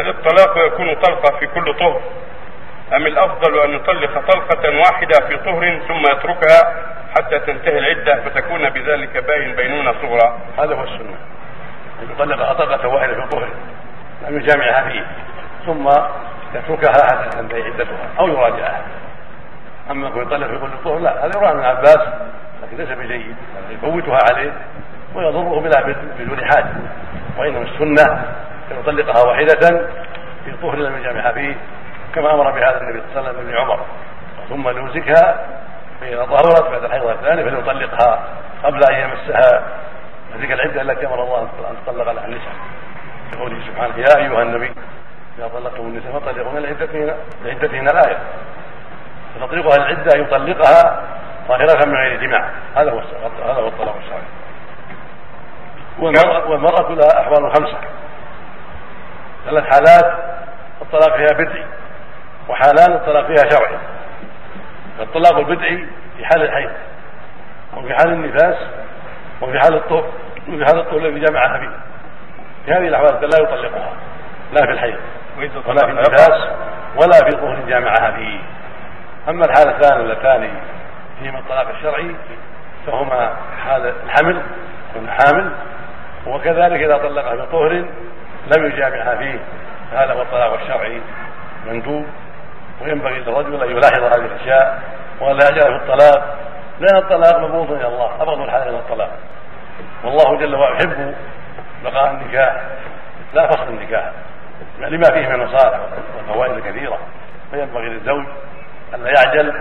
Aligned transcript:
هل 0.00 0.08
الطلاق 0.08 0.66
يكون 0.66 0.94
طلقة 0.94 1.38
في 1.38 1.46
كل 1.46 1.74
طهر؟ 1.74 2.00
أم 2.96 3.06
الأفضل 3.06 3.60
أن 3.60 3.70
يطلق 3.70 4.32
طلقة 4.32 4.78
واحدة 4.78 5.26
في 5.28 5.36
طهر 5.36 5.80
ثم 5.88 6.00
يتركها 6.00 6.74
حتى 7.18 7.38
تنتهي 7.38 7.78
العدة 7.78 8.22
فتكون 8.22 8.70
بذلك 8.70 9.24
باين 9.24 9.56
بينونة 9.56 9.94
صغرى؟ 10.02 10.38
هذا 10.58 10.74
هو 10.74 10.82
السنة. 10.82 11.16
أن 12.02 12.10
يطلقها 12.10 12.52
طلقة 12.52 12.88
واحدة 12.88 13.14
في 13.14 13.28
طهر 13.28 13.48
لم 14.28 14.36
يجامعها 14.36 14.88
فيه 14.88 15.06
ثم 15.66 15.88
يتركها 16.54 17.06
حتى 17.06 17.28
تنتهي 17.28 17.62
عدتها 17.62 18.08
أو 18.18 18.28
يراجعها. 18.28 18.82
أما 19.90 20.08
يكون 20.08 20.22
يطلق 20.22 20.46
في 20.46 20.58
كل 20.58 20.84
طهر 20.84 20.98
لا 20.98 21.26
هذا 21.26 21.36
يروى 21.36 21.48
عن 21.48 21.64
عباس 21.64 21.98
لكن 22.62 22.76
ليس 22.76 22.88
بجيد 22.88 23.36
يفوتها 23.70 24.18
عليه 24.30 24.52
ويضره 25.14 25.60
بلا 25.60 25.94
بدون 26.18 26.44
حاجة 26.44 26.72
وإنما 27.38 27.62
السنة 27.62 28.24
أن 28.70 28.78
يطلقها 28.80 29.26
واحدة 29.28 29.88
في 30.44 30.52
طهر 30.62 30.76
لم 30.76 30.98
يجامعها 30.98 31.32
فيه 31.32 31.56
كما 32.14 32.34
أمر 32.34 32.50
بهذا 32.50 32.80
النبي 32.80 33.00
صلى 33.00 33.20
الله 33.20 33.28
عليه 33.28 33.38
وسلم 33.38 33.48
ابن 33.48 33.58
عمر. 33.58 33.80
ثم 34.48 34.68
ليمسكها 34.68 35.46
فاذا 36.00 36.24
ظهرت 36.24 36.70
بعد 36.70 36.84
الحيض 36.84 37.06
الثاني 37.06 37.44
فليطلقها 37.44 38.24
قبل 38.64 38.80
أن 38.90 38.94
يمسها. 38.94 39.62
تلك 40.34 40.52
العدة 40.52 40.82
التي 40.82 41.06
أمر 41.06 41.22
الله 41.22 41.42
أن 41.42 41.76
تطلق 41.86 42.12
لها 42.12 42.24
النساء. 42.24 42.52
قوله 43.38 43.60
سبحانه 43.66 43.96
يا 43.96 44.16
أيها 44.16 44.42
النبي 44.42 44.72
إذا 45.38 45.48
طلقتم 45.48 45.82
النساء 45.82 46.12
فطلقوهن 46.12 46.62
لعدتهن 47.44 47.88
الآية. 47.88 48.18
فتطلقها 49.34 49.76
العدة 49.76 50.18
يطلقها 50.18 51.02
طاهرة 51.48 51.86
من 51.86 51.94
غير 51.94 52.20
جماع 52.20 52.50
هذا 52.76 52.90
هو 52.90 52.98
هذا 53.44 53.60
هو 53.60 53.68
الطلاق 53.68 53.96
الشرعي 53.96 54.22
والمرأة 56.48 56.92
لها 56.92 57.20
أحوال 57.20 57.52
خمسة. 57.56 57.78
ثلاث 59.50 59.64
حالات 59.64 60.14
الطلاق 60.82 61.16
فيها 61.16 61.38
بدعي 61.38 61.64
وحالان 62.48 62.92
الطلاق 62.92 63.26
فيها 63.26 63.48
شرعي. 63.50 63.78
الطلاق 65.00 65.38
البدعي 65.38 65.86
في 66.16 66.24
حال 66.24 66.42
الحيض 66.42 66.70
وفي 67.76 67.94
حال 67.94 68.12
النفاس 68.12 68.56
وفي 69.40 69.58
حال 69.58 69.74
الطهر 69.74 70.10
وفي 70.48 70.64
حال 70.64 70.78
الطهر 70.78 70.98
الذي 70.98 71.20
جمعها 71.20 71.58
فيه. 71.58 71.70
في 72.66 72.72
هذه 72.72 72.88
الأحوال 72.88 73.12
لا 73.12 73.42
يطلقها 73.42 73.92
لا 74.52 74.66
في 74.66 74.72
الحيض 74.72 74.96
ولا 75.66 75.86
في 75.86 75.90
النفاس 75.90 76.48
ولا 76.96 77.30
في 77.30 77.36
طهر 77.36 77.58
جامعها 77.68 78.10
فيه. 78.10 78.38
أما 79.28 79.44
الحالتان 79.44 80.00
اللتان 80.00 80.50
فيهما 81.20 81.38
الطلاق 81.38 81.68
الشرعي 81.68 82.14
فهما 82.86 83.36
حال 83.64 83.92
الحمل 84.04 84.42
كن 84.94 85.10
حامل 85.10 85.52
وكذلك 86.26 86.82
إذا 86.82 86.96
طلقها 86.96 87.36
في 87.36 87.52
طهر 87.52 87.84
لم 88.46 88.66
يجامعها 88.66 89.16
فيه. 89.16 89.38
هذا 89.92 90.12
هو 90.12 90.22
الطلاق 90.22 90.60
الشرعي 90.60 91.00
مندوب 91.66 92.06
وينبغي 92.82 93.18
للرجل 93.18 93.62
أن 93.62 93.70
يلاحظ 93.70 94.02
هذه 94.02 94.26
الأشياء. 94.26 94.82
ولا 95.20 95.48
يجعل 95.50 95.78
في 95.78 95.84
الطلاق 95.84 96.36
لأن 96.80 96.96
الطلاق 96.96 97.38
مبغوض 97.38 97.72
إلى 97.72 97.86
الله 97.86 98.22
أبغض 98.22 98.40
الحلال 98.40 98.68
إلى 98.68 98.78
الطلاق. 98.78 99.10
والله 100.04 100.38
جل 100.38 100.54
وعلا 100.54 100.74
يحب 100.76 101.14
بقاء 101.84 102.10
النكاح 102.10 102.62
لا 103.34 103.46
فصل 103.46 103.68
النكاح 103.68 104.12
لما 104.78 105.04
فيه 105.12 105.28
من 105.28 105.34
المصالح 105.34 105.80
والفوائد 106.16 106.52
الكثيرة. 106.52 106.98
فينبغي 107.50 107.88
للزوج 107.88 108.24
أن 108.94 109.04
لا 109.04 109.10
يعجل 109.10 109.54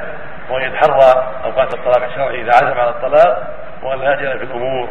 وأن 0.49 0.61
يتحرى 0.61 1.33
أوقات 1.45 1.73
الطلاق 1.73 2.03
الشرعي 2.03 2.41
إذا 2.41 2.51
عزم 2.55 2.79
على 2.79 2.89
الطلاق 2.89 3.53
وأن 3.83 3.99
لا 3.99 4.05
يعجل 4.05 4.39
في 4.39 4.45
الأمور 4.45 4.89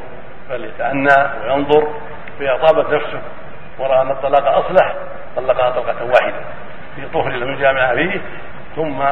بل 0.51 0.65
يتأنى 0.65 1.45
وينظر 1.45 1.89
فإذا 2.39 2.57
طابت 2.57 2.91
نفسه 2.91 3.21
ورأى 3.79 4.03
أن 4.03 4.11
الطلاق 4.11 4.49
أصلح 4.49 4.95
طلقها 5.37 5.71
طلقة 5.71 6.05
واحدة 6.05 6.41
في 6.97 7.09
طهر 7.09 7.29
لم 7.29 7.55
يجامع 7.55 7.95
فيه 7.95 8.21
ثم 8.77 9.03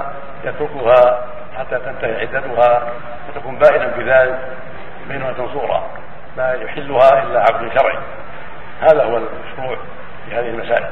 يتركها 0.45 1.27
حتى 1.59 1.79
تنتهي 1.79 2.21
عدتها 2.21 2.93
وتكون 3.29 3.59
بائنا 3.59 3.87
بذلك 3.87 4.39
بينة 5.09 5.49
صورة 5.53 5.87
لا 6.37 6.53
يحلها 6.53 7.23
إلا 7.23 7.41
عبد 7.41 7.79
شرعي. 7.79 7.99
هذا 8.81 9.05
هو 9.05 9.17
المشروع 9.17 9.79
في 10.27 10.35
هذه 10.35 10.49
المسائل. 10.49 10.87